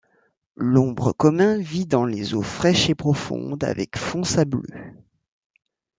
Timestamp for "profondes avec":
2.95-3.99